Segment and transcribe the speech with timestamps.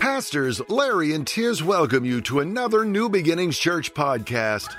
[0.00, 4.74] Pastors Larry and Tiz welcome you to another New Beginnings Church podcast.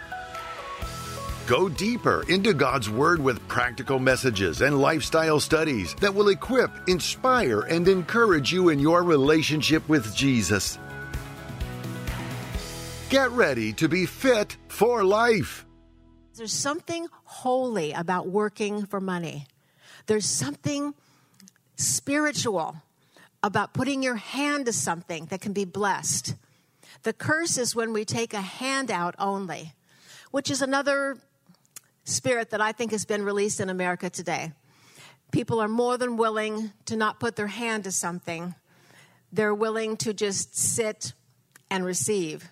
[1.45, 7.61] Go deeper into God's Word with practical messages and lifestyle studies that will equip, inspire,
[7.61, 10.79] and encourage you in your relationship with Jesus.
[13.11, 15.67] Get ready to be fit for life.
[16.35, 19.45] There's something holy about working for money.
[20.07, 20.95] There's something
[21.75, 22.75] spiritual
[23.43, 26.35] about putting your hand to something that can be blessed.
[27.03, 29.73] The curse is when we take a handout only,
[30.29, 31.17] which is another
[32.03, 34.51] spirit that I think has been released in America today.
[35.31, 38.53] People are more than willing to not put their hand to something,
[39.31, 41.13] they're willing to just sit
[41.69, 42.49] and receive.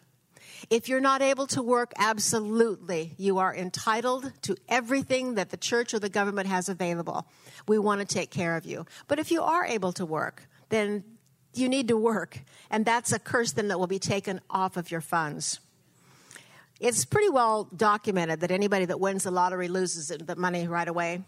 [0.69, 5.93] If you're not able to work, absolutely, you are entitled to everything that the church
[5.93, 7.27] or the government has available.
[7.67, 8.85] We want to take care of you.
[9.07, 11.03] But if you are able to work, then
[11.53, 12.39] you need to work.
[12.69, 15.59] And that's a curse then that will be taken off of your funds.
[16.79, 21.23] It's pretty well documented that anybody that wins the lottery loses the money right away.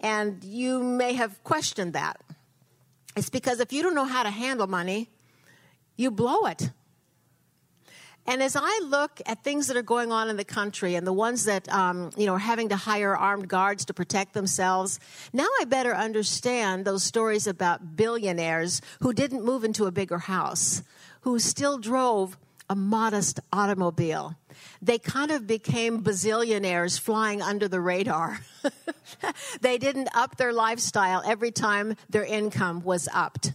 [0.00, 2.20] And you may have questioned that.
[3.16, 5.08] It's because if you don't know how to handle money,
[5.96, 6.70] you blow it.
[8.28, 11.14] And as I look at things that are going on in the country and the
[11.14, 15.00] ones that, um, you know, are having to hire armed guards to protect themselves,
[15.32, 20.82] now I better understand those stories about billionaires who didn't move into a bigger house,
[21.22, 22.36] who still drove
[22.68, 24.36] a modest automobile.
[24.82, 28.40] They kind of became bazillionaires flying under the radar.
[29.62, 33.54] they didn't up their lifestyle every time their income was upped.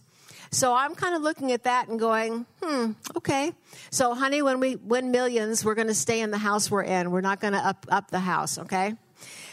[0.53, 3.53] So I'm kind of looking at that and going, hmm, okay.
[3.89, 7.09] So, honey, when we win millions, we're going to stay in the house we're in.
[7.09, 8.93] We're not going to up, up the house, okay?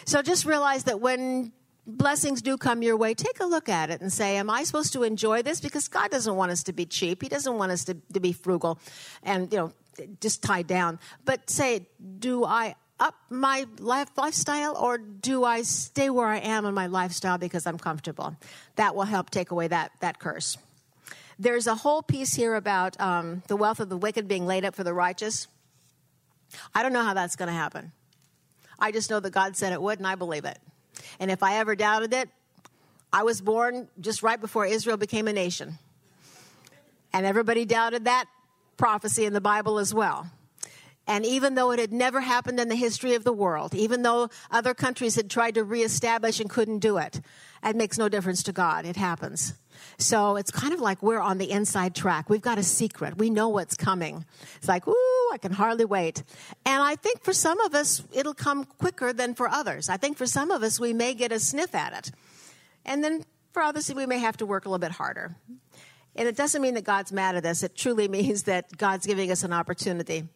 [0.05, 1.53] So just realize that when
[1.87, 4.93] blessings do come your way, take a look at it and say, Am I supposed
[4.93, 5.61] to enjoy this?
[5.61, 7.23] Because God doesn't want us to be cheap.
[7.23, 8.78] He doesn't want us to, to be frugal
[9.23, 9.73] and, you know,
[10.21, 10.98] just tied down.
[11.25, 11.87] But say,
[12.19, 16.87] Do I up my life, lifestyle or do I stay where I am in my
[16.87, 18.37] lifestyle because I'm comfortable?
[18.77, 20.59] That will help take away that, that curse.
[21.41, 24.75] There's a whole piece here about um, the wealth of the wicked being laid up
[24.75, 25.49] for the righteous.
[26.75, 27.93] I don't know how that's going to happen.
[28.78, 30.59] I just know that God said it would, and I believe it.
[31.19, 32.29] And if I ever doubted it,
[33.11, 35.79] I was born just right before Israel became a nation.
[37.11, 38.27] And everybody doubted that
[38.77, 40.31] prophecy in the Bible as well.
[41.06, 44.29] And even though it had never happened in the history of the world, even though
[44.50, 47.23] other countries had tried to reestablish and couldn't do it,
[47.65, 48.84] it makes no difference to God.
[48.84, 49.55] It happens.
[49.99, 52.31] So it's kind of like we're on the inside track.
[52.31, 53.19] We've got a secret.
[53.19, 54.25] We know what's coming.
[54.57, 56.23] It's like, ooh, I can hardly wait.
[56.65, 59.89] And I think for some of us, it'll come quicker than for others.
[59.89, 62.15] I think for some of us, we may get a sniff at it.
[62.85, 65.35] And then for others, we may have to work a little bit harder.
[66.17, 67.62] And it doesn't mean that God's mad at us.
[67.62, 70.29] It truly means that God's giving us an opportunity.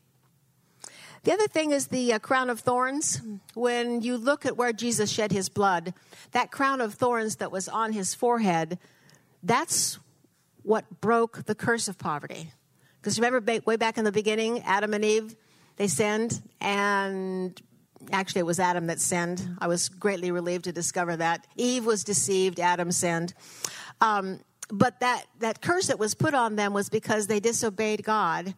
[1.25, 3.23] The other thing is the uh, crown of thorns.
[3.55, 5.95] When you look at where Jesus shed his blood,
[6.33, 8.79] that crown of thorns that was on his forehead
[9.45, 9.99] that's
[10.63, 12.51] what broke the curse of poverty.
[13.01, 15.37] Because remember, way back in the beginning, Adam and Eve,
[15.77, 17.61] they sinned, and
[18.13, 19.57] actually it was Adam that sinned.
[19.59, 21.47] I was greatly relieved to discover that.
[21.57, 23.35] Eve was deceived, Adam sinned.
[24.01, 24.41] Um,
[24.71, 28.55] but that, that curse that was put on them was because they disobeyed God.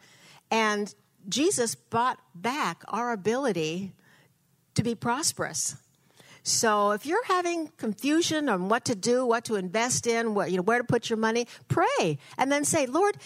[0.50, 0.94] And
[1.28, 3.92] Jesus bought back our ability
[4.74, 5.76] to be prosperous.
[6.46, 10.58] So if you're having confusion on what to do, what to invest in, what, you
[10.58, 13.16] know, where to put your money, pray and then say, Lord,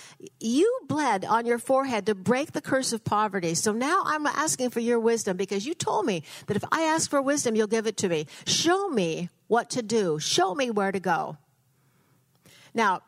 [0.40, 3.54] you bled on your forehead to break the curse of poverty.
[3.54, 7.10] So now I'm asking for your wisdom because you told me that if I ask
[7.10, 8.26] for wisdom, you'll give it to me.
[8.46, 10.18] Show me what to do.
[10.18, 11.36] Show me where to go.
[12.72, 13.02] Now,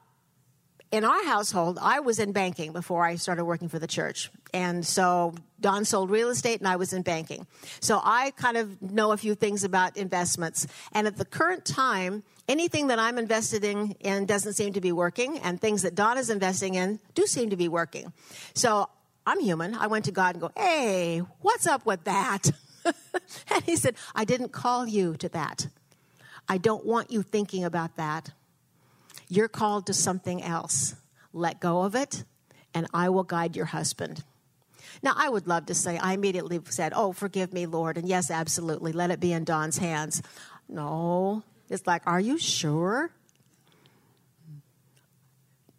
[0.90, 4.30] in our household, I was in banking before I started working for the church.
[4.52, 7.46] And so Don sold real estate and I was in banking.
[7.80, 10.66] So I kind of know a few things about investments.
[10.92, 14.92] And at the current time, anything that I'm invested in, in doesn't seem to be
[14.92, 18.12] working, and things that Don is investing in do seem to be working.
[18.54, 18.88] So
[19.26, 19.74] I'm human.
[19.74, 22.50] I went to God and go, hey, what's up with that?
[22.84, 25.68] and he said, I didn't call you to that.
[26.48, 28.30] I don't want you thinking about that.
[29.28, 30.96] You're called to something else.
[31.32, 32.24] Let go of it,
[32.74, 34.24] and I will guide your husband.
[35.02, 37.98] Now, I would love to say, I immediately said, Oh, forgive me, Lord.
[37.98, 38.92] And yes, absolutely.
[38.92, 40.22] Let it be in Don's hands.
[40.68, 41.42] No.
[41.68, 43.10] It's like, Are you sure?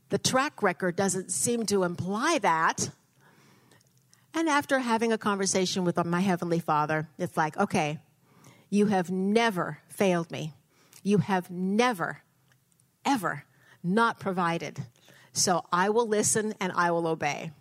[0.09, 2.91] The track record doesn't seem to imply that.
[4.35, 7.99] And after having a conversation with my Heavenly Father, it's like, okay,
[8.69, 10.53] you have never failed me.
[11.03, 12.23] You have never
[13.05, 13.43] ever
[13.83, 14.83] not provided.
[15.31, 17.51] So I will listen and I will obey.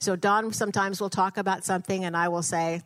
[0.00, 2.82] So Don sometimes will talk about something and I will say,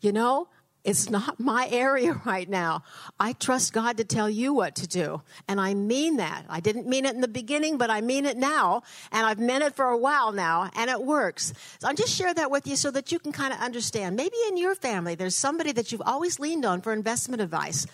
[0.00, 0.48] you know,
[0.86, 2.84] it's not my area right now.
[3.18, 5.22] I trust God to tell you what to do.
[5.48, 6.44] And I mean that.
[6.48, 8.82] I didn't mean it in the beginning, but I mean it now.
[9.10, 11.52] And I've meant it for a while now, and it works.
[11.80, 14.14] So I'll just share that with you so that you can kind of understand.
[14.14, 17.86] Maybe in your family, there's somebody that you've always leaned on for investment advice.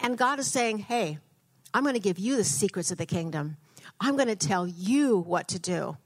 [0.00, 1.18] And God is saying, hey,
[1.74, 3.58] I'm going to give you the secrets of the kingdom.
[4.00, 5.98] I'm going to tell you what to do.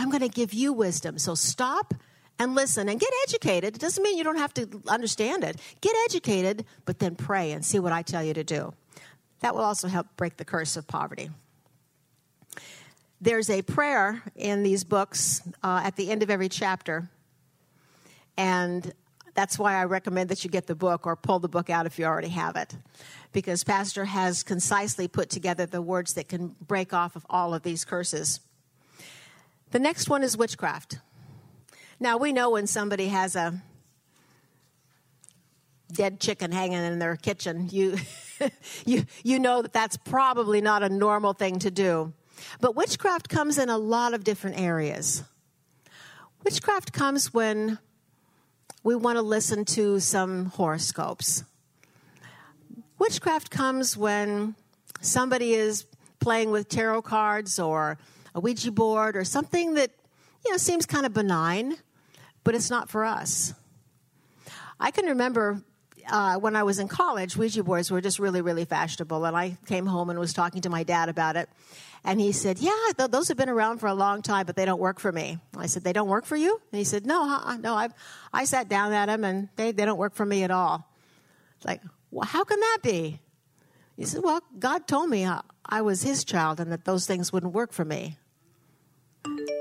[0.00, 1.18] I'm going to give you wisdom.
[1.18, 1.94] So stop
[2.38, 3.76] and listen and get educated.
[3.76, 5.60] It doesn't mean you don't have to understand it.
[5.82, 8.72] Get educated, but then pray and see what I tell you to do.
[9.40, 11.30] That will also help break the curse of poverty.
[13.20, 17.10] There's a prayer in these books uh, at the end of every chapter,
[18.38, 18.94] and
[19.34, 21.98] that's why I recommend that you get the book or pull the book out if
[21.98, 22.74] you already have it,
[23.32, 27.62] because Pastor has concisely put together the words that can break off of all of
[27.62, 28.40] these curses.
[29.70, 30.98] The next one is witchcraft.
[32.00, 33.62] Now, we know when somebody has a
[35.92, 37.96] dead chicken hanging in their kitchen, you,
[38.86, 42.12] you, you know that that's probably not a normal thing to do.
[42.60, 45.22] But witchcraft comes in a lot of different areas.
[46.42, 47.78] Witchcraft comes when
[48.82, 51.44] we want to listen to some horoscopes.
[52.98, 54.54] Witchcraft comes when
[55.00, 55.86] somebody is
[56.18, 57.98] playing with tarot cards or
[58.34, 59.90] a Ouija board or something that
[60.44, 61.76] you know seems kind of benign
[62.44, 63.54] but it's not for us.
[64.78, 65.62] I can remember
[66.10, 69.24] uh, when I was in college, Ouija boards were just really, really fashionable.
[69.24, 71.48] And I came home and was talking to my dad about it.
[72.02, 74.64] And he said, Yeah, th- those have been around for a long time, but they
[74.64, 75.38] don't work for me.
[75.56, 76.58] I said, They don't work for you?
[76.72, 77.74] And he said, No, uh-uh, no.
[77.74, 77.90] i
[78.32, 80.88] I sat down at them and they, they don't work for me at all.
[81.56, 83.20] It's like, well, how can that be?
[83.96, 87.34] He said, Well, God told me I, I was his child and that those things
[87.34, 88.16] wouldn't work for me.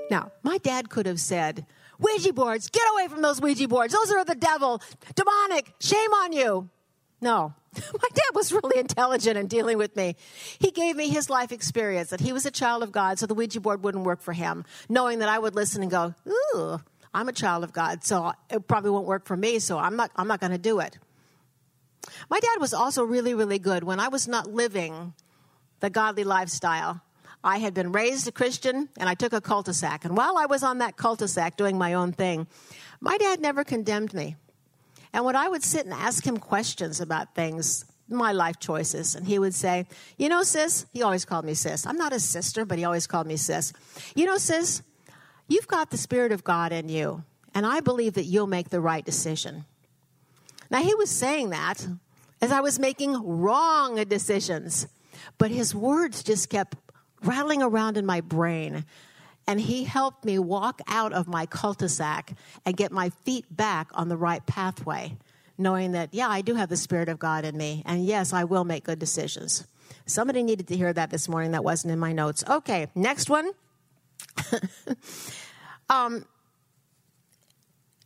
[0.09, 1.65] Now, my dad could have said,
[1.99, 3.93] Ouija boards, get away from those Ouija boards.
[3.93, 4.81] Those are the devil,
[5.15, 6.69] demonic, shame on you.
[7.21, 7.53] No.
[7.75, 10.15] My dad was really intelligent in dealing with me.
[10.59, 13.33] He gave me his life experience that he was a child of God, so the
[13.33, 16.79] Ouija board wouldn't work for him, knowing that I would listen and go, Ooh,
[17.13, 20.11] I'm a child of God, so it probably won't work for me, so I'm not,
[20.15, 20.97] I'm not going to do it.
[22.29, 25.13] My dad was also really, really good when I was not living
[25.79, 27.01] the godly lifestyle.
[27.43, 30.05] I had been raised a Christian and I took a cul de sac.
[30.05, 32.47] And while I was on that cul de sac doing my own thing,
[32.99, 34.35] my dad never condemned me.
[35.13, 39.25] And when I would sit and ask him questions about things, my life choices, and
[39.25, 39.87] he would say,
[40.17, 41.85] You know, sis, he always called me sis.
[41.85, 43.73] I'm not his sister, but he always called me sis.
[44.15, 44.81] You know, sis,
[45.47, 48.81] you've got the Spirit of God in you, and I believe that you'll make the
[48.81, 49.65] right decision.
[50.71, 51.87] Now, he was saying that
[52.41, 54.87] as I was making wrong decisions,
[55.37, 56.75] but his words just kept
[57.23, 58.85] rattling around in my brain.
[59.47, 62.33] And he helped me walk out of my cul de sac
[62.65, 65.17] and get my feet back on the right pathway,
[65.57, 67.81] knowing that, yeah, I do have the Spirit of God in me.
[67.85, 69.65] And yes, I will make good decisions.
[70.05, 71.51] Somebody needed to hear that this morning.
[71.51, 72.43] That wasn't in my notes.
[72.47, 73.51] Okay, next one.
[75.89, 76.25] um,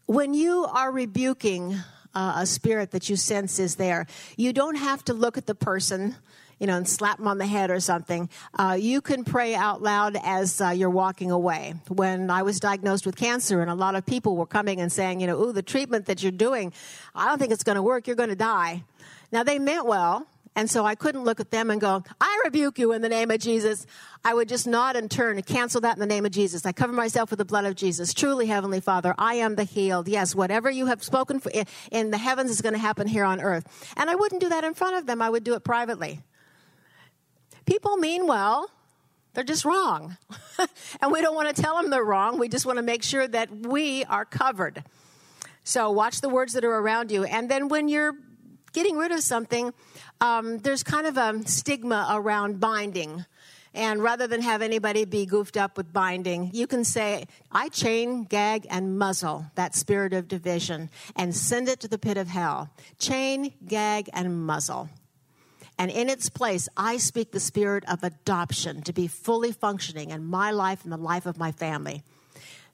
[0.06, 1.75] when you are rebuking
[2.13, 4.06] uh, a spirit that you sense is there,
[4.38, 6.15] you don't have to look at the person
[6.63, 8.30] you know, and slap them on the head or something.
[8.57, 11.74] Uh, you can pray out loud as uh, you're walking away.
[11.89, 15.20] When I was diagnosed with cancer, and a lot of people were coming and saying,
[15.20, 16.72] you know, ooh, the treatment that you're doing,
[17.13, 18.08] I don't think it's going to work.
[18.08, 18.86] You're going to die.
[19.29, 20.25] Now, they meant well.
[20.55, 23.29] And so I couldn't look at them and go, I rebuke you in the name
[23.29, 23.86] of Jesus.
[24.24, 26.65] I would just nod and turn and cancel that in the name of Jesus.
[26.65, 28.13] I cover myself with the blood of Jesus.
[28.13, 30.08] Truly, Heavenly Father, I am the healed.
[30.08, 31.41] Yes, whatever you have spoken
[31.91, 33.65] in the heavens is going to happen here on earth.
[33.98, 35.22] And I wouldn't do that in front of them.
[35.22, 36.22] I would do it privately.
[37.65, 38.70] People mean well,
[39.34, 40.17] they're just wrong.
[41.01, 42.38] and we don't want to tell them they're wrong.
[42.38, 44.84] We just want to make sure that we are covered.
[45.63, 47.24] So watch the words that are around you.
[47.24, 48.15] And then when you're
[48.74, 49.74] getting rid of something,
[50.22, 53.25] um, there's kind of a stigma around binding.
[53.74, 58.24] And rather than have anybody be goofed up with binding, you can say, I chain,
[58.25, 62.70] gag, and muzzle that spirit of division and send it to the pit of hell.
[63.00, 64.89] Chain, gag, and muzzle.
[65.84, 70.24] And in its place, I speak the spirit of adoption to be fully functioning in
[70.24, 72.04] my life and the life of my family.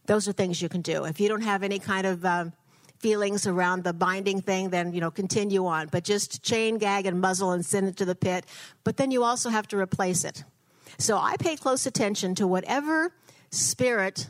[0.06, 1.06] Those are things you can do.
[1.06, 2.54] If you don't have any kind of um,
[3.00, 5.88] feelings around the binding thing, then, you know, continue on.
[5.88, 8.46] But just chain, gag, and muzzle and send it to the pit.
[8.84, 10.44] But then you also have to replace it.
[11.00, 13.12] So I pay close attention to whatever
[13.50, 14.28] spirit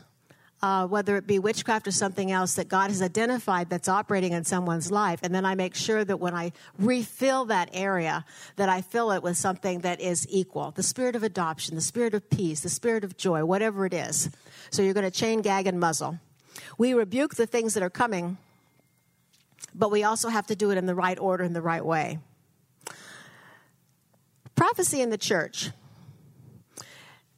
[0.62, 4.44] uh, whether it be witchcraft or something else that God has identified that's operating in
[4.44, 5.20] someone's life.
[5.22, 8.24] And then I make sure that when I refill that area,
[8.56, 12.14] that I fill it with something that is equal the spirit of adoption, the spirit
[12.14, 14.30] of peace, the spirit of joy, whatever it is.
[14.70, 16.18] So you're going to chain, gag, and muzzle.
[16.76, 18.36] We rebuke the things that are coming,
[19.74, 22.18] but we also have to do it in the right order, in the right way.
[24.54, 25.70] Prophecy in the church.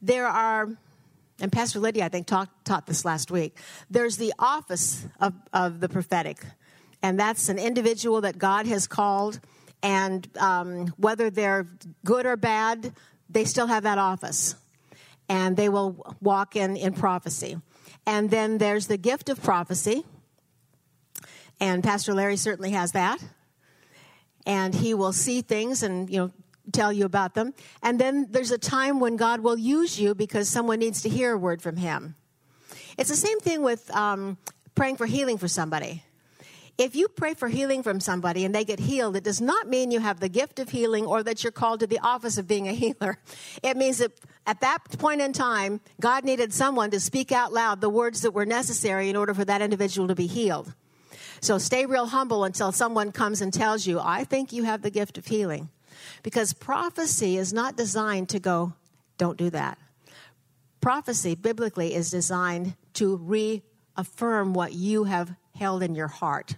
[0.01, 0.69] There are
[1.39, 3.57] and Pastor Lydia, I think, talk, taught this last week.
[3.89, 6.43] There's the office of, of the prophetic,
[7.01, 9.39] and that's an individual that God has called,
[9.81, 11.67] and um, whether they're
[12.05, 12.93] good or bad,
[13.29, 14.55] they still have that office,
[15.27, 17.57] and they will walk in, in prophecy.
[18.05, 20.03] And then there's the gift of prophecy,
[21.59, 23.23] and Pastor Larry certainly has that.
[24.45, 26.31] And he will see things and you know
[26.71, 27.53] tell you about them.
[27.81, 31.33] And then there's a time when God will use you because someone needs to hear
[31.33, 32.15] a word from Him.
[32.97, 34.37] It's the same thing with um,
[34.75, 36.03] praying for healing for somebody.
[36.77, 39.91] If you pray for healing from somebody and they get healed, it does not mean
[39.91, 42.67] you have the gift of healing or that you're called to the office of being
[42.67, 43.19] a healer.
[43.61, 44.11] It means that
[44.47, 48.31] at that point in time, God needed someone to speak out loud the words that
[48.31, 50.73] were necessary in order for that individual to be healed.
[51.41, 54.89] So stay real humble until someone comes and tells you, I think you have the
[54.89, 55.69] gift of healing.
[56.21, 58.73] Because prophecy is not designed to go,
[59.17, 59.77] don't do that.
[60.81, 66.55] Prophecy, biblically, is designed to reaffirm what you have held in your heart.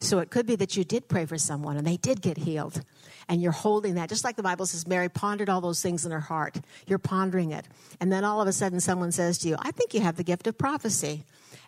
[0.00, 2.82] So it could be that you did pray for someone and they did get healed.
[3.28, 6.12] And you're holding that, just like the Bible says, Mary pondered all those things in
[6.12, 6.60] her heart.
[6.86, 7.66] You're pondering it.
[8.00, 10.22] And then all of a sudden, someone says to you, I think you have the
[10.22, 11.24] gift of prophecy.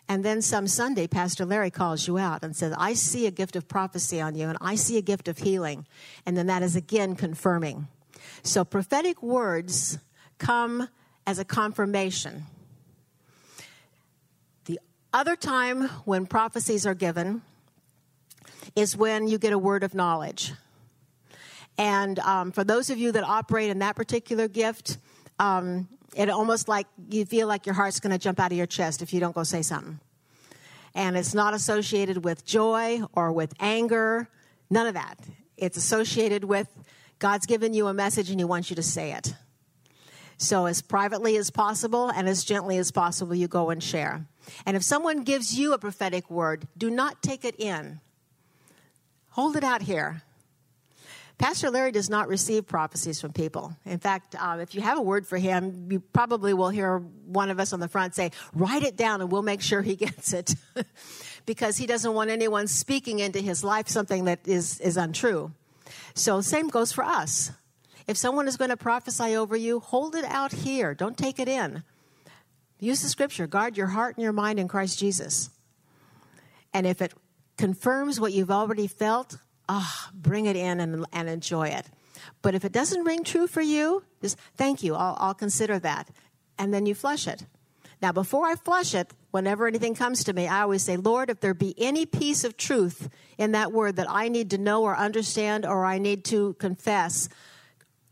[0.09, 3.55] And then some Sunday, Pastor Larry calls you out and says, I see a gift
[3.55, 5.85] of prophecy on you, and I see a gift of healing.
[6.25, 7.87] And then that is again confirming.
[8.41, 9.99] So prophetic words
[10.39, 10.89] come
[11.27, 12.45] as a confirmation.
[14.65, 14.79] The
[15.13, 17.43] other time when prophecies are given
[18.75, 20.53] is when you get a word of knowledge.
[21.77, 24.97] And um, for those of you that operate in that particular gift,
[25.37, 28.67] um, it almost like you feel like your heart's going to jump out of your
[28.67, 29.99] chest if you don't go say something.
[30.95, 34.27] And it's not associated with joy or with anger,
[34.69, 35.19] none of that.
[35.57, 36.67] It's associated with
[37.19, 39.33] God's given you a message and He wants you to say it.
[40.37, 44.25] So, as privately as possible and as gently as possible, you go and share.
[44.65, 47.99] And if someone gives you a prophetic word, do not take it in.
[49.31, 50.23] Hold it out here.
[51.39, 53.73] Pastor Larry does not receive prophecies from people.
[53.85, 57.49] In fact, uh, if you have a word for him, you probably will hear one
[57.49, 60.33] of us on the front say, Write it down and we'll make sure he gets
[60.33, 60.53] it.
[61.45, 65.51] because he doesn't want anyone speaking into his life something that is, is untrue.
[66.13, 67.51] So, same goes for us.
[68.05, 70.93] If someone is going to prophesy over you, hold it out here.
[70.93, 71.83] Don't take it in.
[72.81, 73.47] Use the scripture.
[73.47, 75.51] Guard your heart and your mind in Christ Jesus.
[76.73, 77.13] And if it
[77.57, 79.37] confirms what you've already felt,
[79.69, 81.85] ah, oh, bring it in and, and enjoy it.
[82.41, 86.09] But if it doesn't ring true for you, just thank you, I'll, I'll consider that.
[86.57, 87.45] And then you flush it.
[88.01, 91.39] Now, before I flush it, whenever anything comes to me, I always say, Lord, if
[91.39, 94.95] there be any piece of truth in that word that I need to know or
[94.95, 97.29] understand or I need to confess,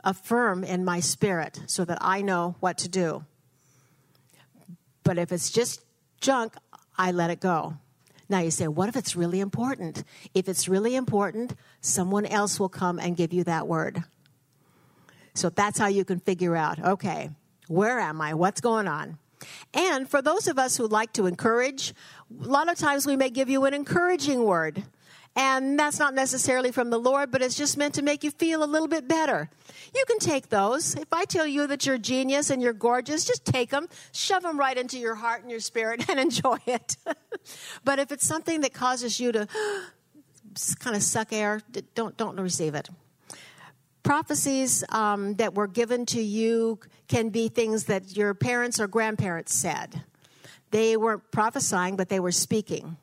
[0.04, 3.26] affirm in my spirit so that I know what to do.
[5.04, 5.82] But if it's just
[6.20, 6.56] junk,
[6.98, 7.78] I let it go.
[8.30, 10.04] Now you say, what if it's really important?
[10.34, 14.04] If it's really important, someone else will come and give you that word.
[15.34, 17.30] So that's how you can figure out, okay,
[17.68, 18.34] where am I?
[18.34, 19.18] What's going on?
[19.74, 21.94] And for those of us who like to encourage,
[22.42, 24.84] a lot of times we may give you an encouraging word.
[25.38, 28.64] And that's not necessarily from the Lord, but it's just meant to make you feel
[28.64, 29.52] a little bit better.
[29.96, 30.96] You can take those.
[30.96, 34.58] If I tell you that you're genius and you're gorgeous, just take them, shove them
[34.58, 36.98] right into your heart and your spirit, and enjoy it.
[37.84, 39.48] but if it's something that causes you to
[40.80, 41.62] kind of suck air,
[41.94, 42.90] don't, don't receive it.
[44.02, 49.54] Prophecies um, that were given to you can be things that your parents or grandparents
[49.54, 50.02] said.
[50.72, 52.98] They weren't prophesying, but they were speaking.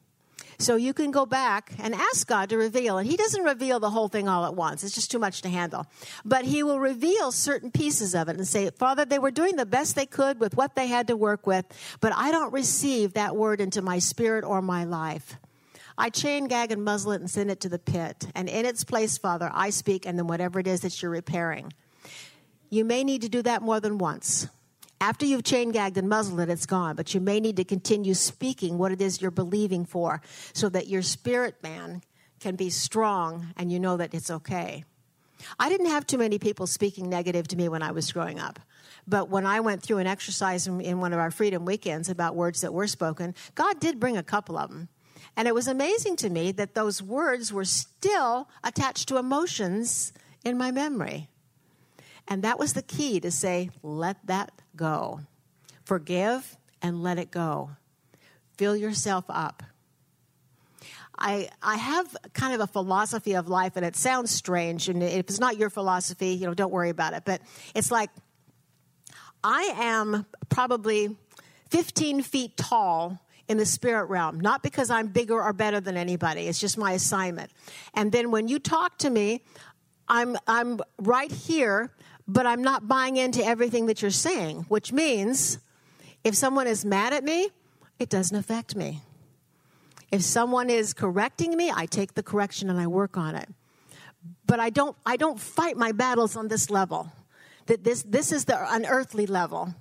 [0.58, 2.98] So you can go back and ask God to reveal.
[2.98, 5.48] And He doesn't reveal the whole thing all at once, it's just too much to
[5.48, 5.86] handle.
[6.24, 9.66] But He will reveal certain pieces of it and say, Father, they were doing the
[9.66, 11.66] best they could with what they had to work with,
[12.00, 15.36] but I don't receive that word into my spirit or my life.
[15.96, 18.26] I chain, gag, and muzzle it and send it to the pit.
[18.34, 21.72] And in its place, Father, I speak, and then whatever it is that you're repairing.
[22.68, 24.48] You may need to do that more than once.
[25.04, 26.96] After you've chain gagged and muzzled it, it's gone.
[26.96, 30.22] But you may need to continue speaking what it is you're believing for
[30.54, 32.00] so that your spirit man
[32.40, 34.86] can be strong and you know that it's okay.
[35.58, 38.58] I didn't have too many people speaking negative to me when I was growing up.
[39.06, 42.62] But when I went through an exercise in, one of our freedom weekends about words
[42.62, 44.88] that were spoken, God did bring a couple of them.
[45.36, 50.14] And it was amazing to me that those words were still attached to emotions
[50.46, 51.28] in my memory.
[52.28, 55.20] And that was the key to say, let that go.
[55.84, 57.70] Forgive and let it go.
[58.56, 59.62] Fill yourself up.
[61.16, 64.88] I, I have kind of a philosophy of life, and it sounds strange.
[64.88, 67.22] And if it's not your philosophy, you know, don't worry about it.
[67.24, 67.40] But
[67.74, 68.10] it's like
[69.42, 71.16] I am probably
[71.70, 76.48] 15 feet tall in the spirit realm, not because I'm bigger or better than anybody.
[76.48, 77.50] It's just my assignment.
[77.92, 79.42] And then when you talk to me,
[80.08, 81.90] I'm I'm right here,
[82.26, 85.58] but I'm not buying into everything that you're saying, which means
[86.22, 87.50] if someone is mad at me,
[87.98, 89.02] it doesn't affect me.
[90.10, 93.48] If someone is correcting me, I take the correction and I work on it.
[94.46, 97.12] But I don't I don't fight my battles on this level.
[97.66, 99.74] That this this is the unearthly level.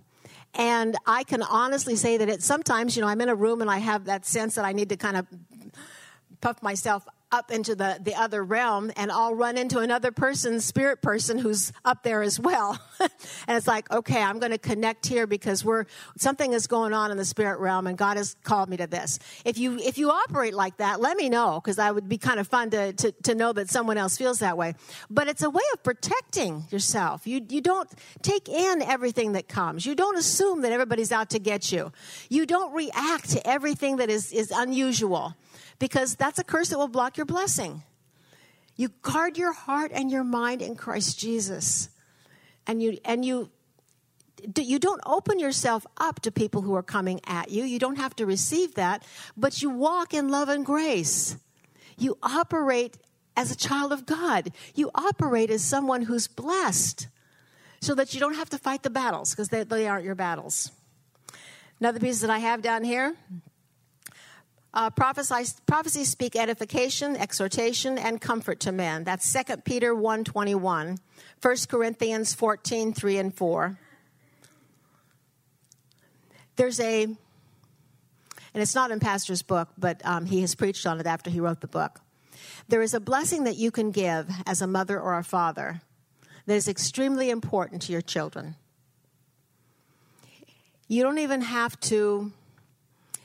[0.56, 3.72] And I can honestly say that it sometimes, you know, I'm in a room and
[3.72, 5.28] I have that sense that I need to kind of
[6.42, 11.02] puff myself up into the, the other realm and I'll run into another person, spirit
[11.02, 12.80] person who's up there as well.
[13.00, 15.86] and it's like, okay, I'm going to connect here because we're,
[16.16, 19.18] something is going on in the spirit realm and God has called me to this.
[19.46, 22.40] If you, if you operate like that, let me know because I would be kind
[22.40, 24.76] of fun to, to, to know that someone else feels that way.
[25.10, 27.26] But it's a way of protecting yourself.
[27.26, 27.90] You, you don't
[28.22, 29.88] take in everything that comes.
[29.88, 31.92] You don't assume that everybody's out to get you.
[32.30, 35.36] You don't react to everything that is, is unusual
[35.80, 37.84] because that's a curse that will block your blessing.
[38.76, 41.90] You guard your heart and your mind in Christ Jesus.
[42.66, 43.50] And you and you
[44.58, 47.64] you don't open yourself up to people who are coming at you.
[47.64, 49.06] You don't have to receive that,
[49.38, 51.38] but you walk in love and grace.
[51.98, 52.98] You operate
[53.38, 54.52] as a child of God.
[54.76, 57.08] You operate as someone who's blessed
[57.80, 60.72] so that you don't have to fight the battles because they, they aren't your battles.
[61.80, 63.16] Another piece that I have down here
[64.74, 69.04] uh, prophecies, speak edification, exhortation, and comfort to men.
[69.04, 70.98] That's 2 Peter 1.21,
[71.42, 73.78] 1 Corinthians 14, 3 and 4.
[76.56, 77.18] There's a, and
[78.56, 81.62] it's not in Pastor's book, but um, he has preached on it after he wrote
[81.62, 82.00] the book.
[82.68, 85.82] There is a blessing that you can give as a mother or a father
[86.46, 88.56] that is extremely important to your children.
[90.88, 92.32] You don't even have to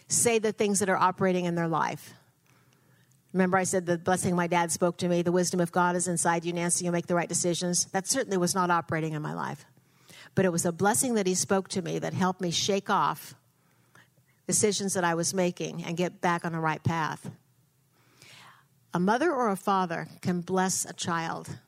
[0.08, 2.14] say the things that are operating in their life.
[3.32, 6.08] Remember, I said the blessing my dad spoke to me, the wisdom of God is
[6.08, 7.84] inside you, Nancy, you'll make the right decisions.
[7.86, 9.66] That certainly was not operating in my life.
[10.34, 13.34] But it was a blessing that he spoke to me that helped me shake off
[14.46, 17.30] decisions that I was making and get back on the right path.
[18.94, 21.58] A mother or a father can bless a child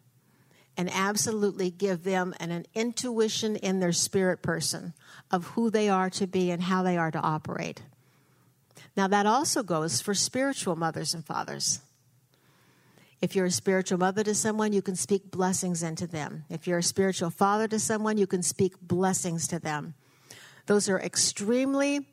[0.78, 4.94] and absolutely give them an, an intuition in their spirit person
[5.30, 7.82] of who they are to be and how they are to operate.
[8.96, 11.80] Now, that also goes for spiritual mothers and fathers.
[13.20, 16.44] If you're a spiritual mother to someone, you can speak blessings into them.
[16.48, 19.94] If you're a spiritual father to someone, you can speak blessings to them.
[20.66, 22.06] Those are extremely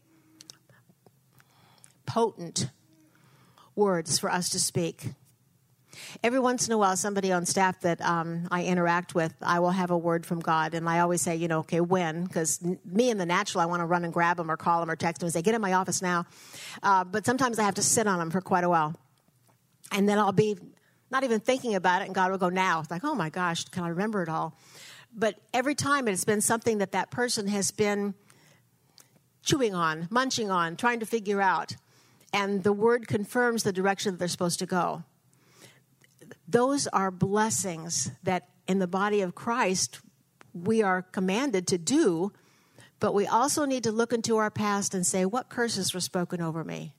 [2.05, 2.69] potent
[3.75, 5.13] words for us to speak.
[6.23, 9.71] Every once in a while, somebody on staff that um, I interact with, I will
[9.71, 12.23] have a word from God, and I always say, you know, okay, when?
[12.23, 14.89] Because me in the natural, I want to run and grab them or call them
[14.89, 16.25] or text them and say, get in my office now.
[16.83, 18.95] Uh, but sometimes I have to sit on them for quite a while,
[19.91, 20.57] and then I'll be
[21.09, 22.81] not even thinking about it, and God will go, now.
[22.81, 24.57] It's like, oh my gosh, can I remember it all?
[25.15, 28.13] But every time it's been something that that person has been
[29.41, 31.75] chewing on, munching on, trying to figure out,
[32.33, 35.03] and the word confirms the direction that they're supposed to go
[36.47, 39.99] those are blessings that in the body of Christ
[40.53, 42.31] we are commanded to do,
[42.99, 46.41] but we also need to look into our past and say, what curses were spoken
[46.41, 46.93] over me?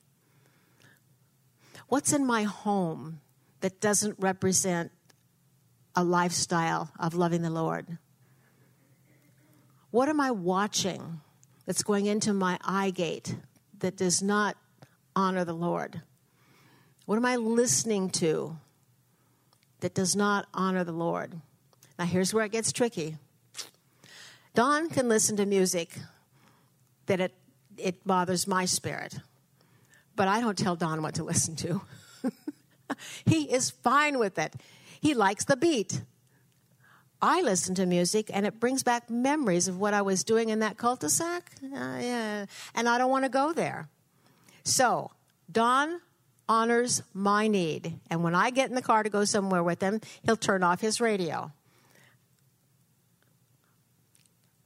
[1.89, 3.21] What's in my home
[3.61, 4.93] that doesn't represent
[5.97, 7.99] a lifestyle of loving the Lord?
[9.91, 11.21] What am I watching
[11.65, 13.35] that's going into my eye gate
[13.79, 14.57] that does not
[15.17, 16.03] honor the Lord?
[17.07, 18.59] What am I listening to
[19.81, 21.41] that does not honor the Lord.
[21.99, 23.17] Now, here's where it gets tricky.
[24.55, 25.99] Don can listen to music
[27.07, 27.35] that it,
[27.77, 29.19] it bothers my spirit,
[30.17, 31.81] but I don't tell Don what to listen to.
[33.27, 34.55] he is fine with it.
[35.01, 36.03] He likes the beat.
[37.21, 40.61] I listen to music and it brings back memories of what I was doing in
[40.61, 41.51] that cul de sac.
[41.63, 42.47] Uh, yeah.
[42.75, 43.89] And I don't want to go there.
[44.63, 45.11] So,
[45.51, 46.01] Don
[46.49, 47.99] honors my need.
[48.11, 50.81] And when I get in the car to go somewhere with him, he'll turn off
[50.81, 51.53] his radio.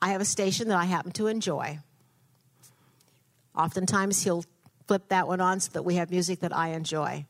[0.01, 1.79] I have a station that I happen to enjoy.
[3.57, 4.45] Oftentimes, he'll
[4.87, 7.25] flip that one on so that we have music that I enjoy.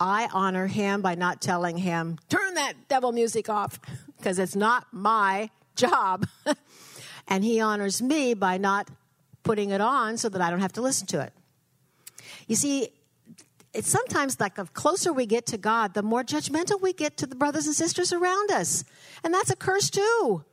[0.00, 3.78] I honor him by not telling him, turn that devil music off,
[4.16, 6.26] because it's not my job.
[7.28, 8.88] and he honors me by not
[9.42, 11.32] putting it on so that I don't have to listen to it.
[12.46, 12.88] You see,
[13.74, 17.26] it's sometimes like the closer we get to God, the more judgmental we get to
[17.26, 18.84] the brothers and sisters around us.
[19.22, 20.44] And that's a curse too.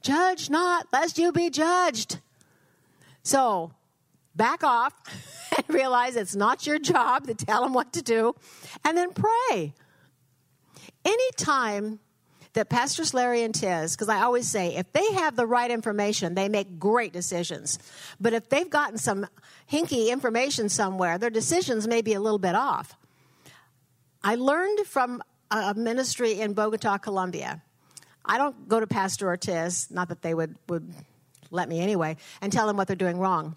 [0.00, 2.20] Judge not, lest you be judged.
[3.24, 3.72] So
[4.36, 4.94] back off
[5.56, 8.34] and realize it's not your job to tell them what to do,
[8.84, 9.74] and then pray.
[11.04, 11.98] Anytime
[12.56, 16.34] that Pastors Larry and Tiz, because I always say, if they have the right information,
[16.34, 17.78] they make great decisions.
[18.18, 19.26] But if they've gotten some
[19.70, 22.96] hinky information somewhere, their decisions may be a little bit off.
[24.24, 27.62] I learned from a ministry in Bogota, Colombia.
[28.24, 30.94] I don't go to Pastor Ortiz, not that they would, would
[31.50, 33.54] let me anyway, and tell them what they're doing wrong.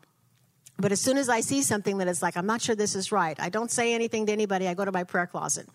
[0.77, 3.13] But as soon as I see something that is like, I'm not sure this is
[3.13, 4.67] right, I don't say anything to anybody.
[4.67, 5.67] I go to my prayer closet.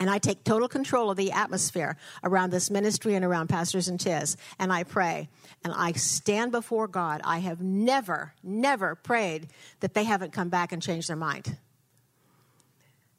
[0.00, 4.00] And I take total control of the atmosphere around this ministry and around Pastors and
[4.00, 4.38] Tiz.
[4.58, 5.28] And I pray.
[5.62, 7.20] And I stand before God.
[7.22, 9.48] I have never, never prayed
[9.80, 11.58] that they haven't come back and changed their mind.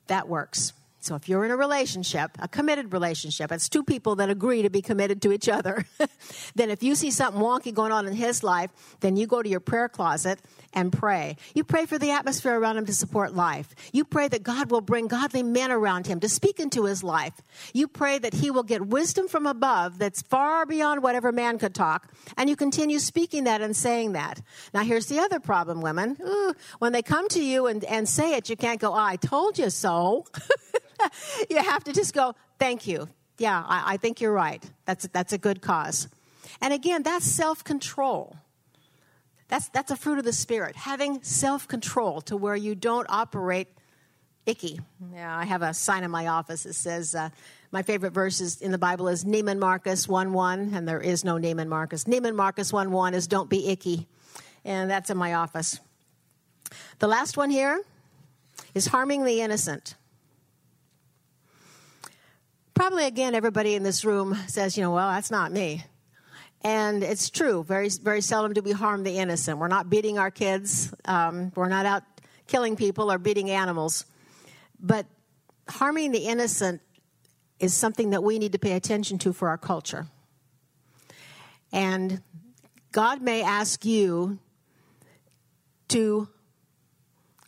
[0.08, 0.74] That works.
[1.02, 4.70] So if you're in a relationship, a committed relationship, it's two people that agree to
[4.70, 5.84] be committed to each other.
[6.56, 9.50] then if you see something wonky going on in his life, then you go to
[9.50, 10.40] your prayer closet
[10.74, 11.38] and pray.
[11.56, 13.74] You pray for the atmosphere around him to support life.
[13.92, 17.34] You pray that God will bring godly men around him to speak into his life.
[17.74, 21.74] You pray that he will get wisdom from above that's far beyond whatever man could
[21.74, 22.14] talk.
[22.38, 24.40] And you continue speaking that and saying that.
[24.72, 26.16] Now here's the other problem, women.
[26.24, 29.16] Ooh, when they come to you and, and say it, you can't go, oh, I
[29.16, 30.26] told you so.
[31.50, 33.08] you have to just go, thank you.
[33.38, 34.64] Yeah, I, I think you're right.
[34.86, 36.08] That's, that's a good cause.
[36.62, 38.36] And again, that's self control.
[39.48, 43.68] That's, that's a fruit of the Spirit, having self control to where you don't operate
[44.46, 44.80] icky.
[45.14, 47.30] Yeah, I have a sign in my office that says, uh,
[47.72, 51.36] my favorite verses in the Bible is Neiman Marcus 1 1, and there is no
[51.36, 52.04] Neiman Marcus.
[52.06, 54.08] Neiman Marcus 1 1 is don't be icky,
[54.66, 55.80] and that's in my office.
[57.00, 57.82] The last one here
[58.74, 59.96] is harming the innocent.
[62.74, 65.84] Probably again, everybody in this room says, you know, well, that's not me.
[66.64, 67.64] And it's true.
[67.64, 69.58] Very, very seldom do we harm the innocent.
[69.58, 70.94] We're not beating our kids.
[71.06, 72.04] Um, we're not out
[72.48, 74.06] killing people or beating animals.
[74.80, 75.06] But
[75.68, 76.82] harming the innocent
[77.60, 80.08] is something that we need to pay attention to for our culture.
[81.72, 82.22] And
[82.92, 84.40] God may ask you
[85.90, 86.28] to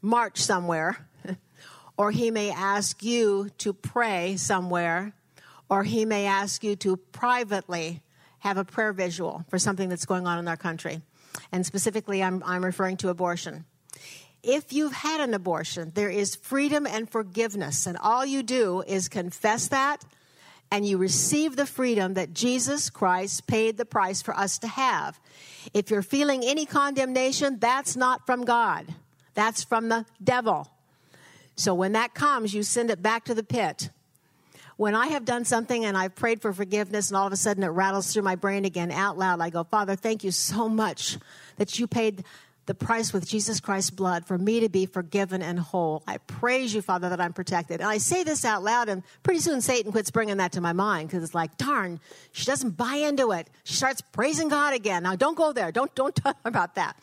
[0.01, 1.07] march somewhere,
[1.97, 5.13] or He may ask you to pray somewhere
[5.73, 8.01] or he may ask you to privately
[8.39, 11.01] have a prayer visual for something that's going on in our country.
[11.51, 13.65] And specifically, I'm, I'm referring to abortion.
[14.43, 19.07] If you've had an abortion, there is freedom and forgiveness, and all you do is
[19.07, 20.03] confess that
[20.69, 25.19] and you receive the freedom that Jesus Christ paid the price for us to have.
[25.73, 28.93] If you're feeling any condemnation, that's not from God,
[29.33, 30.67] that's from the devil.
[31.55, 33.89] So when that comes, you send it back to the pit
[34.77, 37.63] when I have done something and I've prayed for forgiveness and all of a sudden
[37.63, 41.17] it rattles through my brain again out loud, I go, Father, thank you so much
[41.57, 42.23] that you paid
[42.65, 46.01] the price with Jesus Christ's blood for me to be forgiven and whole.
[46.07, 47.81] I praise you, Father, that I'm protected.
[47.81, 50.71] And I say this out loud, and pretty soon Satan quits bringing that to my
[50.71, 51.99] mind because it's like, darn,
[52.31, 53.49] she doesn't buy into it.
[53.65, 55.03] She starts praising God again.
[55.03, 55.73] Now, don't go there.
[55.73, 56.97] Don't, don't talk about that.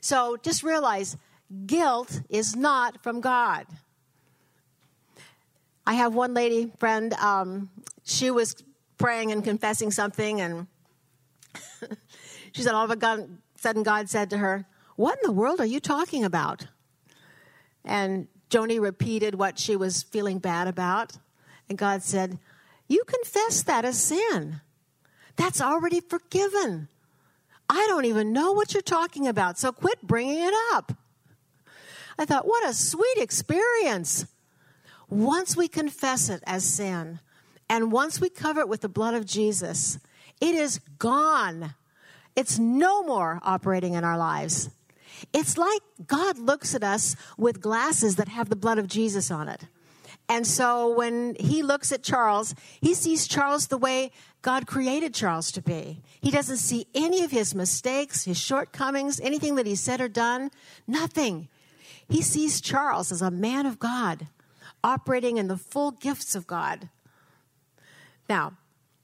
[0.00, 1.16] So just realize
[1.66, 3.66] guilt is not from God.
[5.86, 7.70] I have one lady friend, um,
[8.04, 8.56] she was
[8.98, 10.66] praying and confessing something, and
[12.52, 15.66] she said, all of a sudden, God said to her, What in the world are
[15.66, 16.66] you talking about?
[17.84, 21.18] And Joni repeated what she was feeling bad about,
[21.68, 22.38] and God said,
[22.88, 24.60] You confess that as sin.
[25.36, 26.88] That's already forgiven.
[27.68, 30.92] I don't even know what you're talking about, so quit bringing it up.
[32.18, 34.26] I thought, what a sweet experience.
[35.08, 37.20] Once we confess it as sin,
[37.68, 39.98] and once we cover it with the blood of Jesus,
[40.40, 41.74] it is gone.
[42.34, 44.70] It's no more operating in our lives.
[45.32, 49.48] It's like God looks at us with glasses that have the blood of Jesus on
[49.48, 49.62] it.
[50.28, 54.10] And so when he looks at Charles, he sees Charles the way
[54.42, 56.02] God created Charles to be.
[56.20, 60.50] He doesn't see any of his mistakes, his shortcomings, anything that he said or done,
[60.86, 61.48] nothing.
[62.08, 64.26] He sees Charles as a man of God,
[64.86, 66.88] operating in the full gifts of God.
[68.28, 68.52] Now,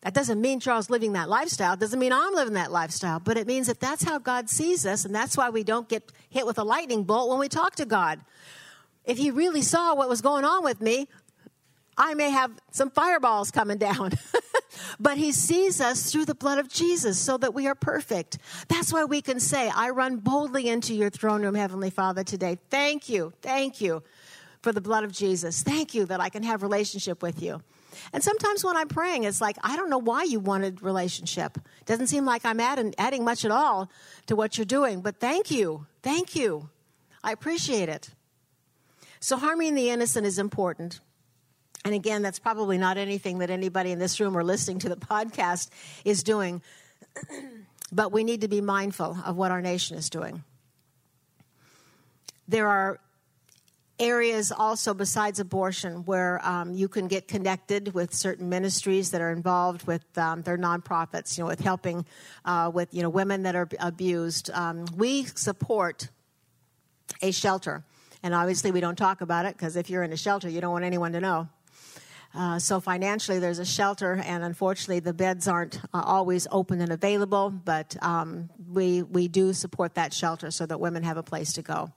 [0.03, 1.77] that doesn't mean Charles living that lifestyle.
[1.77, 5.05] Doesn't mean I'm living that lifestyle, but it means that that's how God sees us,
[5.05, 7.85] and that's why we don't get hit with a lightning bolt when we talk to
[7.85, 8.21] God.
[9.05, 11.09] If He really saw what was going on with me,
[11.97, 14.13] I may have some fireballs coming down.
[15.01, 18.39] but He sees us through the blood of Jesus so that we are perfect.
[18.69, 22.59] That's why we can say, I run boldly into your throne room, Heavenly Father, today.
[22.71, 23.33] Thank you.
[23.43, 24.03] Thank you
[24.63, 25.63] for the blood of Jesus.
[25.63, 27.61] Thank you that I can have relationship with you.
[28.13, 31.59] And sometimes when I'm praying, it's like, I don't know why you wanted relationship.
[31.85, 33.91] Doesn't seem like I'm adding, adding much at all
[34.27, 35.87] to what you're doing, but thank you.
[36.03, 36.71] Thank you.
[37.23, 38.11] I appreciate it.
[39.21, 41.01] So, harming the innocent is important.
[41.85, 44.97] And again, that's probably not anything that anybody in this room or listening to the
[44.97, 45.69] podcast
[46.05, 46.63] is doing.
[47.93, 50.43] but we need to be mindful of what our nation is doing.
[52.49, 53.01] There are
[53.99, 59.31] areas also besides abortion where um, you can get connected with certain ministries that are
[59.31, 62.05] involved with um, their nonprofits, you know, with helping
[62.45, 64.51] uh, with you know women that are abused.
[64.51, 66.09] Um, we support
[67.21, 67.85] a shelter,
[68.23, 70.73] and obviously we don't talk about it because if you're in a shelter, you don't
[70.73, 71.49] want anyone to know.
[72.35, 76.91] Uh, so financially, there's a shelter, and unfortunately, the beds aren't uh, always open and
[76.91, 77.51] available.
[77.51, 81.63] But um, we we do support that shelter so that women have a place to
[81.63, 81.93] go.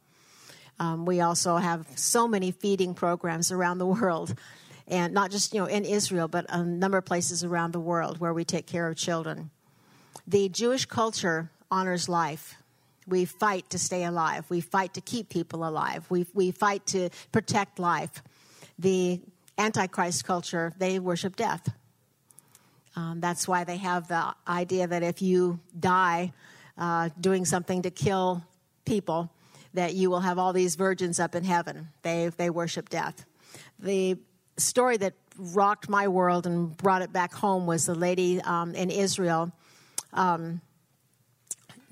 [0.80, 4.36] Um, we also have so many feeding programs around the world,
[4.88, 8.20] and not just you know in Israel, but a number of places around the world
[8.20, 9.50] where we take care of children.
[10.28, 12.56] The Jewish culture honors life.
[13.08, 14.46] We fight to stay alive.
[14.50, 16.06] We fight to keep people alive.
[16.10, 18.24] We we fight to protect life.
[18.80, 19.22] The
[19.58, 21.72] Antichrist culture they worship death.
[22.96, 26.32] Um, that's why they have the idea that if you die
[26.78, 28.44] uh, doing something to kill
[28.86, 29.30] people,
[29.76, 31.90] that you will have all these virgins up in heaven.
[32.02, 33.26] They, they worship death.
[33.80, 34.18] The
[34.58, 38.90] story that rocked my world and brought it back home was the lady um, in
[38.90, 39.52] Israel.
[40.14, 40.62] Um,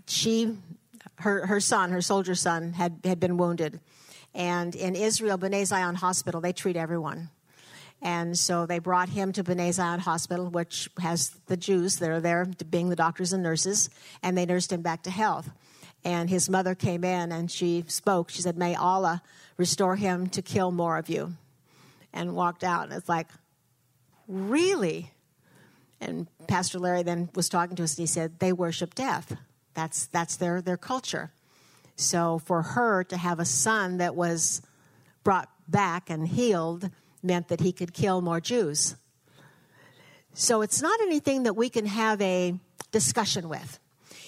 [0.08, 0.58] she,
[1.19, 3.80] her, her son, her soldier son, had, had been wounded.
[4.34, 7.30] And in Israel, B'nai Zion Hospital, they treat everyone.
[8.02, 12.19] And so they brought him to B'nai Zion Hospital, which has the Jews that are
[12.19, 13.89] there, being the doctors and nurses,
[14.22, 15.50] and they nursed him back to health.
[16.06, 18.30] And his mother came in and she spoke.
[18.30, 19.22] She said, May Allah
[19.58, 21.34] restore him to kill more of you.
[22.12, 22.86] And walked out.
[22.86, 23.28] And it's like,
[24.28, 25.12] Really?
[26.00, 29.38] And Pastor Larry then was talking to us and he said, They worship death.
[29.74, 31.32] That's, that's their, their culture.
[31.96, 34.62] So for her to have a son that was
[35.24, 36.89] brought back and healed
[37.22, 38.96] meant that he could kill more Jews.
[40.34, 42.56] So it's not anything that we can have a
[42.92, 43.80] discussion with.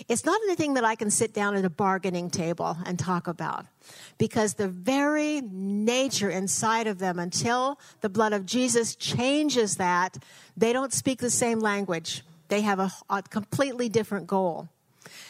[0.08, 3.66] It's not anything that I can sit down at a bargaining table and talk about
[4.18, 10.18] because the very nature inside of them, until the blood of Jesus changes that,
[10.58, 12.24] they don't speak the same language.
[12.48, 14.70] They have a, a completely different goal.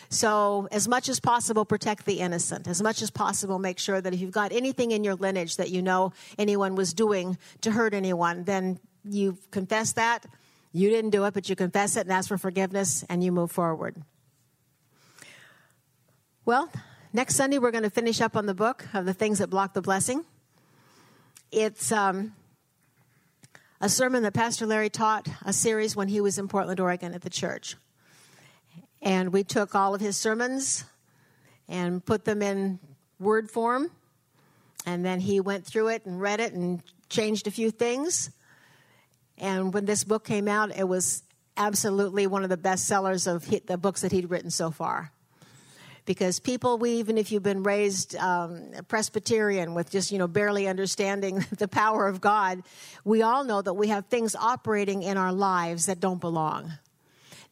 [0.09, 2.67] So, as much as possible, protect the innocent.
[2.67, 5.71] As much as possible, make sure that if you've got anything in your lineage that
[5.71, 10.25] you know anyone was doing to hurt anyone, then you confess that.
[10.71, 13.51] You didn't do it, but you confess it and ask for forgiveness, and you move
[13.51, 13.95] forward.
[16.45, 16.69] Well,
[17.11, 19.73] next Sunday we're going to finish up on the book of the things that block
[19.73, 20.23] the blessing.
[21.51, 22.35] It's um,
[23.81, 27.23] a sermon that Pastor Larry taught, a series when he was in Portland, Oregon at
[27.23, 27.77] the church.
[29.01, 30.85] And we took all of his sermons
[31.67, 32.77] and put them in
[33.19, 33.89] word form.
[34.85, 38.29] And then he went through it and read it and changed a few things.
[39.39, 41.23] And when this book came out, it was
[41.57, 45.11] absolutely one of the best sellers of the books that he'd written so far
[46.05, 50.67] because people, we, even if you've been raised um, Presbyterian with just, you know, barely
[50.67, 52.61] understanding the power of God,
[53.03, 56.71] we all know that we have things operating in our lives that don't belong.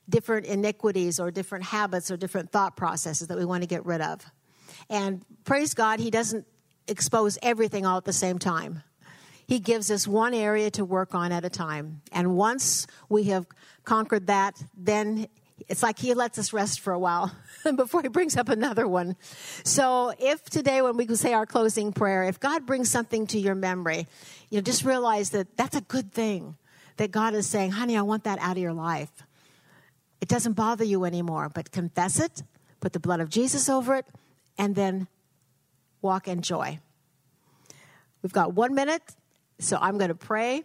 [0.08, 4.02] Different iniquities or different habits or different thought processes that we want to get rid
[4.02, 4.24] of.
[4.90, 6.46] And praise God, He doesn't
[6.88, 8.84] expose everything all at the same time.
[9.48, 12.02] He gives us one area to work on at a time.
[12.12, 13.46] And once we have
[13.84, 15.28] conquered that, then
[15.68, 17.32] it's like he lets us rest for a while
[17.76, 19.16] before he brings up another one.
[19.64, 23.56] So if today when we say our closing prayer, if God brings something to your
[23.56, 24.08] memory,
[24.50, 26.58] you know, just realize that that's a good thing.
[26.98, 29.10] That God is saying, honey, I want that out of your life.
[30.22, 32.44] It doesn't bother you anymore, but confess it,
[32.80, 34.06] put the blood of Jesus over it,
[34.58, 35.08] and then
[36.02, 36.80] walk in joy.
[38.22, 39.02] We've got one minute,
[39.60, 40.64] so I'm going to pray,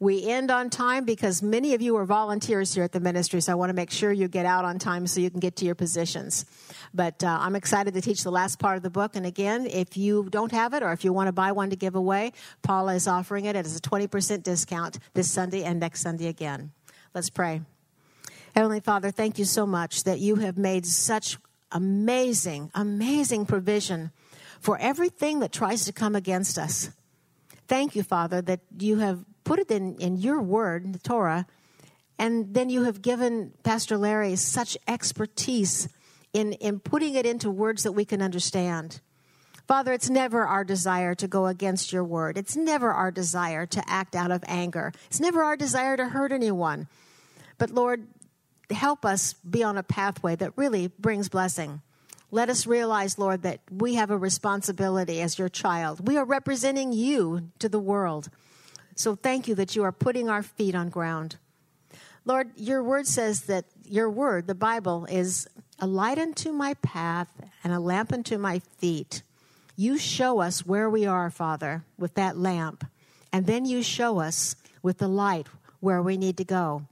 [0.00, 3.52] We end on time because many of you are volunteers here at the ministry, so
[3.52, 5.64] I want to make sure you get out on time so you can get to
[5.64, 6.44] your positions.
[6.92, 9.16] But uh, I'm excited to teach the last part of the book.
[9.16, 11.76] And again, if you don't have it or if you want to buy one to
[11.76, 16.26] give away, Paula is offering it as a 20% discount this Sunday and next Sunday
[16.26, 16.72] again.
[17.14, 17.62] Let's pray.
[18.54, 21.38] Heavenly Father, thank you so much that you have made such
[21.72, 24.12] amazing, amazing provision
[24.60, 26.90] for everything that tries to come against us.
[27.66, 31.46] Thank you, Father, that you have put it in, in your word, the Torah,
[32.18, 35.88] and then you have given Pastor Larry such expertise
[36.32, 39.00] in, in putting it into words that we can understand.
[39.66, 42.36] Father, it's never our desire to go against your word.
[42.36, 44.92] It's never our desire to act out of anger.
[45.06, 46.86] It's never our desire to hurt anyone.
[47.56, 48.06] But Lord,
[48.70, 51.80] help us be on a pathway that really brings blessing.
[52.30, 56.06] Let us realize, Lord, that we have a responsibility as your child.
[56.06, 58.28] We are representing you to the world.
[58.94, 61.36] So thank you that you are putting our feet on ground.
[62.24, 65.46] Lord, your word says that your word, the Bible, is
[65.78, 67.30] a light unto my path
[67.62, 69.22] and a lamp unto my feet.
[69.76, 72.86] You show us where we are, Father, with that lamp,
[73.32, 75.48] and then you show us with the light
[75.80, 76.86] where we need to go.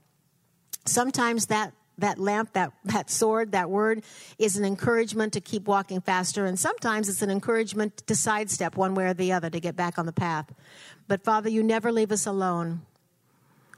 [0.85, 4.03] Sometimes that that lamp, that, that sword, that word
[4.39, 6.45] is an encouragement to keep walking faster.
[6.45, 9.99] And sometimes it's an encouragement to sidestep one way or the other to get back
[9.99, 10.51] on the path.
[11.07, 12.81] But Father, you never leave us alone.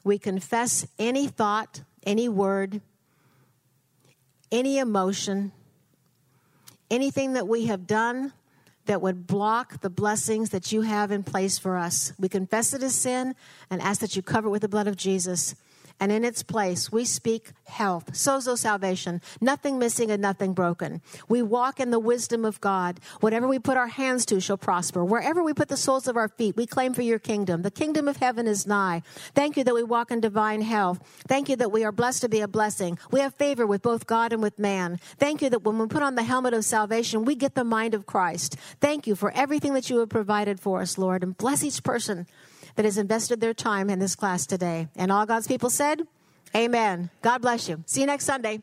[0.04, 2.82] We confess any thought, any word,
[4.52, 5.52] any emotion,
[6.90, 8.32] anything that we have done
[8.86, 12.14] that would block the blessings that you have in place for us.
[12.20, 13.36] We confess it as sin
[13.70, 15.56] and ask that you cover it with the blood of Jesus
[16.00, 21.02] and in its place we speak health, sozo salvation, nothing missing and nothing broken.
[21.28, 23.00] We walk in the wisdom of God.
[23.20, 25.04] Whatever we put our hands to shall prosper.
[25.04, 27.62] Wherever we put the soles of our feet, we claim for your kingdom.
[27.62, 29.02] The kingdom of heaven is nigh.
[29.34, 31.00] Thank you that we walk in divine health.
[31.28, 32.98] Thank you that we are blessed to be a blessing.
[33.12, 35.00] We have favor with both God and with man.
[35.18, 37.94] Thank you that when we put on the helmet of salvation, we get the mind
[37.94, 38.58] of Christ.
[38.80, 42.28] Thank you for everything that you have provided for us, Lord, and bless each person
[42.76, 44.88] that has invested their time in this class today.
[44.96, 46.02] And all God's people said,
[46.56, 47.10] Amen.
[47.22, 47.84] God bless you.
[47.86, 48.62] See you next Sunday.